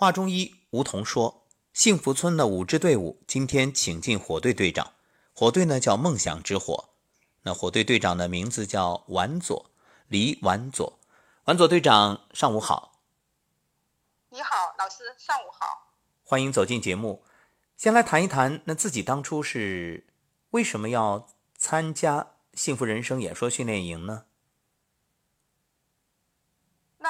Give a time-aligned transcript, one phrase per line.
[0.00, 4.92] 华中医吴桐说，幸福村的五支队伍今天请进火队队长，
[5.32, 6.90] 火队呢叫梦想之火。
[7.42, 9.72] 那火队队长的名字叫晚左，
[10.06, 11.00] 李晚佐。
[11.46, 13.00] 晚佐队长，上午好。
[14.28, 15.90] 你好，老师，上午好。
[16.22, 17.24] 欢迎走进节目。
[17.76, 20.06] 先来谈一谈，那自己当初是
[20.50, 21.26] 为什么要
[21.56, 24.26] 参加幸福人生演说训练营呢？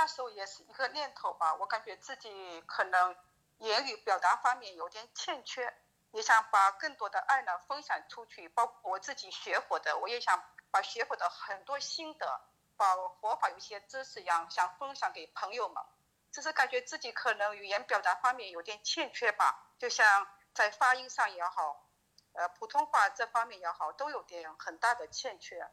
[0.09, 3.15] 那时候也是一个念头吧，我感觉自己可能
[3.59, 5.71] 言语表达方面有点欠缺，
[6.13, 12.41] 也想把更多的爱呢分享出去，包括我自己学佛的，我也想把学佛的很多心得，
[12.75, 15.85] 把佛法有些知识样想分享给朋友们。
[16.33, 21.87] 只是感觉自己可能语言表达方面有点欠缺吧，就像在发音上也好，
[22.33, 25.69] 呃，普通话这方面也好，都有点很大的欠缺。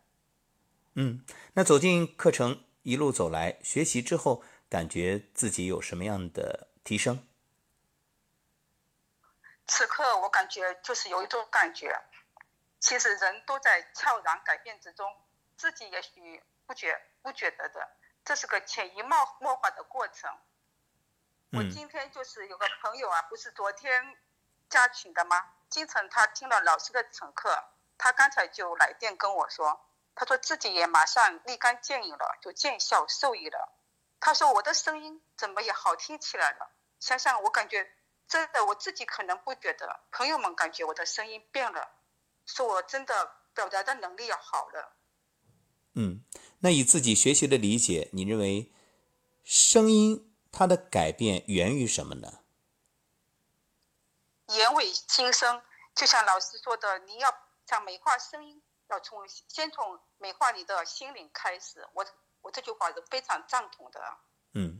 [0.95, 2.65] 嗯，那走进课程。
[2.85, 7.27] 一路走来，学习之后，感觉自己有什么样的提升？
[9.66, 11.99] 此刻我感觉就是有一种感觉，
[12.79, 15.12] 其实人都在悄然改变之中，
[15.57, 17.90] 自己也许不觉不觉得的，
[18.23, 20.29] 这是个潜移默默化的过程。
[21.54, 24.15] 我今天就是有个朋友啊，不是昨天
[24.70, 25.43] 加群的吗？
[25.70, 27.63] 今晨他听了老师的晨课，
[27.98, 29.82] 他刚才就来电跟我说。
[30.16, 33.77] 他说自己也马上立竿见影了，就见效受益了。
[34.20, 36.72] 他说我的声音怎么也好听起来了？
[36.99, 37.91] 想想我感觉
[38.27, 41.91] 真的，我自己可能不觉得，朋友们感觉我的声音变了，
[42.46, 44.96] 说我真的表达的能力要好了。
[45.94, 46.24] 嗯，
[46.60, 48.74] 那以自己学习的理解，你认为
[49.44, 52.40] 声音它的改变源于什么呢？
[54.48, 55.62] 言尾心声，
[55.94, 57.29] 就像老师说的，你要
[57.68, 58.63] 想美化声音。
[58.90, 62.05] 要从先从美化你的心灵开始，我
[62.41, 64.00] 我这句话是非常赞同的。
[64.53, 64.80] 嗯，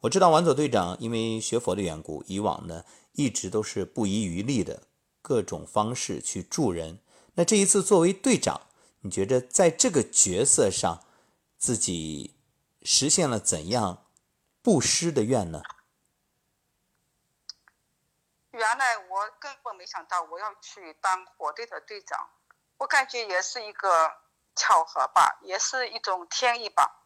[0.00, 4.82] 我知道王佐队长因为学佛的缘故，以往呢一直都是不遗余力的
[5.22, 6.98] 各种方式去助人。
[7.34, 8.62] 那这一次作为队长，
[9.02, 11.04] 你觉着在这个角色上，
[11.56, 12.34] 自己
[12.82, 14.06] 实现了怎样
[14.62, 15.62] 布施的愿呢？
[18.50, 22.28] 原来我根本没想到我要去当火队的队长。
[22.78, 24.16] 我感觉也是一个
[24.54, 27.04] 巧合吧，也是一种天意吧。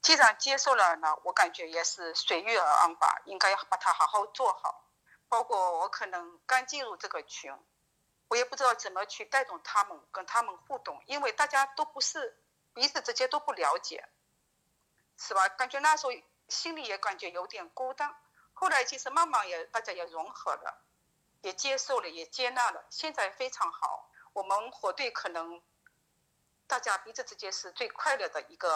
[0.00, 4.86] 既然接受了呢，我感觉也是随遇而安吧，应该要把它好好做好。
[5.28, 7.52] 包括我可能刚进入这个群，
[8.28, 12.36] 我也不知道怎么去带动他们，跟他们互动，因为大家都不是
[12.72, 14.08] 彼此之间都不了解，
[15.18, 15.48] 是吧？
[15.48, 16.12] 感觉那时候
[16.48, 18.16] 心里也感觉有点孤单。
[18.54, 20.82] 后来其实慢慢也大家也融合了，
[21.42, 24.09] 也接受了，也接纳了，现在非常好。
[24.32, 25.60] 我们火队可能
[26.66, 28.68] 大家彼此之间是最快乐的一个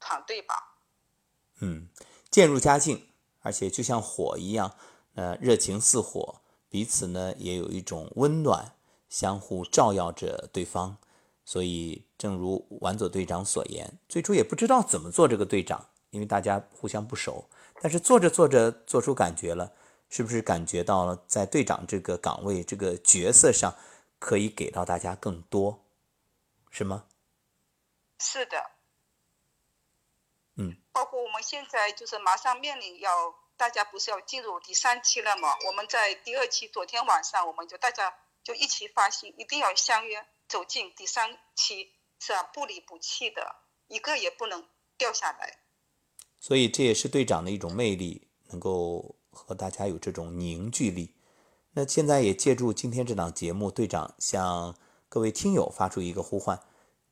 [0.00, 0.78] 团队吧。
[1.60, 1.88] 嗯，
[2.30, 3.08] 渐入佳境，
[3.40, 4.76] 而且就像火一样，
[5.14, 8.74] 呃，热情似火，彼此呢也有一种温暖，
[9.08, 10.98] 相互照耀着对方。
[11.44, 17.48] 所以，正如丸佐队长所言，最初也不知道怎么做这个队长，因为大家互相不熟。
[17.80, 19.72] 但是做着做着，做出感觉了，
[20.08, 23.72] 是不是感觉到了在队长这个岗位、这个角色上？
[24.26, 25.86] 可以给到大家更多，
[26.68, 27.06] 是吗？
[28.18, 28.72] 是的。
[30.56, 30.76] 嗯。
[30.90, 35.56] 包括我们现在就是马上面临要大家不是要进入第三期了吗？
[35.68, 43.54] 我们在第二期昨天晚上我们就大家就一起发心，一定要相约走进第三期，是啊，不离不弃的，
[43.86, 45.60] 一个也不能掉下来。
[46.40, 51.14] 所以这也是队长的一种魅力，能够和大家有这种凝聚力。
[51.78, 54.74] 那现在也借助今天这档节目，队长向
[55.10, 56.58] 各位听友发出一个呼唤：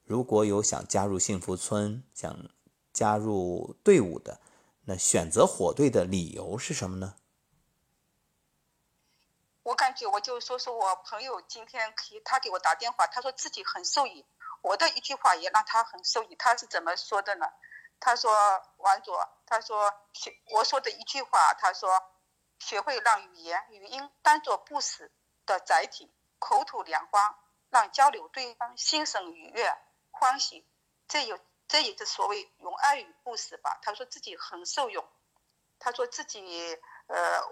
[0.04, 2.48] 如果有想加入幸福村、想
[2.90, 4.40] 加入队伍的，
[4.86, 7.16] 那选择火队的理由是什么呢？
[9.64, 14.24] 我感觉我就说说我朋友今天可以，他给我打电话，他说自己很受益，
[14.62, 16.34] 我的一句话也让他很受益。
[16.38, 17.44] 他是怎么说的呢？
[18.00, 18.32] 他说
[18.80, 19.92] ：“王卓，他说
[20.54, 21.90] 我说的一句话，他说。”
[22.58, 25.10] 学会让语言语音当做不死
[25.46, 27.38] 的载体，口吐莲花，
[27.70, 29.76] 让交流对方心生愉悦
[30.10, 30.66] 欢喜。
[31.06, 31.38] 这有
[31.68, 33.78] 这也是所谓用爱语不死吧。
[33.82, 35.06] 他说自己很受用，
[35.78, 37.42] 他说自己呃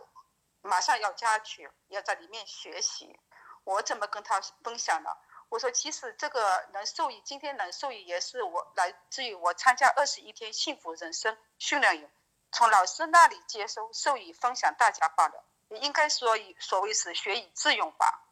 [0.62, 3.19] 马上要加群，要在里面学习。
[3.65, 5.11] 我怎么跟他分享呢？
[5.49, 12.11] 我说其实这个能受益，今天能受益也是我来自于我参加二十一天幸福人生训练营。
[12.53, 15.45] 从老师那里接收受益分享大家罢了，
[15.81, 18.29] 应该说以所谓是学以致用吧。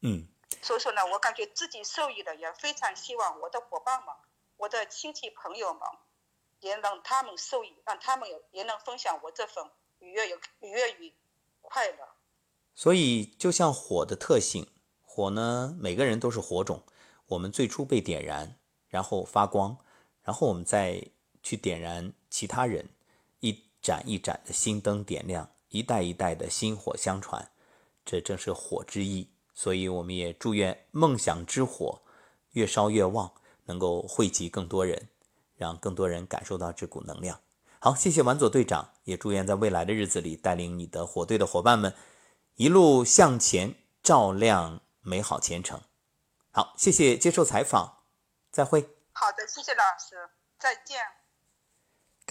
[0.00, 0.28] 嗯，
[0.62, 4.14] 所以说呢，我感觉自己受益了，也非常希望我的伙伴们、
[4.56, 5.82] 我的亲戚朋友们
[6.60, 9.68] 也让他们受益，让他们也也能分享我这份
[9.98, 11.12] 愉悦有愉悦与
[11.60, 12.08] 快乐。
[12.74, 14.72] 所以，就像火的特性，
[15.02, 16.84] 火呢，每个人都是火种。
[17.26, 18.56] 我们最初被点燃，
[18.88, 19.76] 然后发光，
[20.22, 21.02] 然后我们再
[21.42, 22.88] 去点燃其他人，
[23.40, 27.50] 一盏一盏的新灯点亮，一代一代的薪火相传，
[28.04, 29.28] 这正是火之意。
[29.54, 32.00] 所以，我们也祝愿梦想之火
[32.52, 33.32] 越烧越旺，
[33.66, 35.08] 能够惠及更多人，
[35.56, 37.40] 让更多人感受到这股能量。
[37.78, 41.94] 好，谢谢王佐队长，也祝愿在未来的日子里，带领你的火队的伙伴们
[42.54, 45.80] 一路向前，照亮美好前程。
[46.50, 48.04] 好，谢谢接受采访，
[48.50, 48.82] 再会。
[49.12, 51.21] 好的，谢谢老师，再见。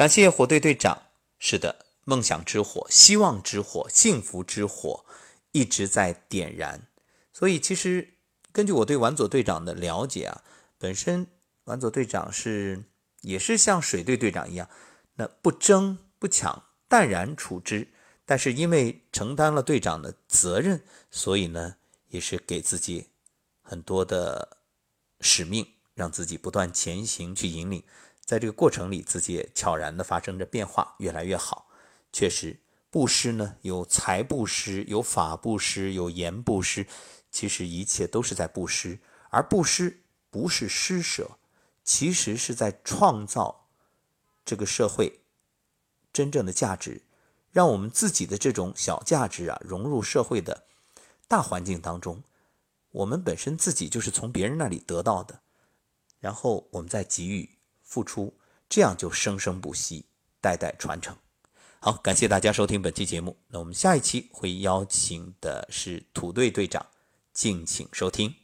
[0.01, 0.99] 感谢火队队长。
[1.37, 5.05] 是的，梦想之火、希望之火、幸福之火
[5.51, 6.87] 一直在点燃。
[7.31, 8.15] 所以，其实
[8.51, 10.41] 根据我对丸佐队长的了解啊，
[10.79, 11.27] 本身
[11.65, 12.83] 丸佐队长是
[13.21, 14.67] 也是像水队队长一样，
[15.13, 17.87] 那不争不抢，淡然处之。
[18.25, 21.75] 但是因为承担了队长的责任，所以呢，
[22.07, 23.09] 也是给自己
[23.61, 24.57] 很多的
[25.19, 25.63] 使命，
[25.93, 27.83] 让自己不断前行去引领。
[28.25, 31.67] 在这个过程里，自己也悄然的发生着变化，越来越好。
[32.13, 32.59] 确实，
[32.89, 36.87] 布施呢，有财布施，有法布施，有言布施。
[37.29, 41.37] 其实一切都是在布施，而布施不是施舍，
[41.83, 43.69] 其实是在创造
[44.43, 45.21] 这个社会
[46.11, 47.03] 真正的价值，
[47.49, 50.65] 让我们自己的这种小价值啊融入社会的
[51.29, 52.23] 大环境当中。
[52.91, 55.39] 我们本身自己就是从别人那里得到的，
[56.19, 57.57] 然后我们再给予
[57.91, 58.33] 付出，
[58.69, 60.05] 这样就生生不息，
[60.39, 61.13] 代代传承。
[61.81, 63.35] 好，感谢大家收听本期节目。
[63.49, 66.85] 那我们下一期会邀请的是土队队长。
[67.33, 68.40] 敬请收听。